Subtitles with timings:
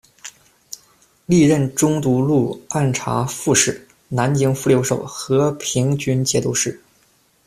[1.27, 6.81] 历任中都路按察副使、南京副留守、河平军节度使。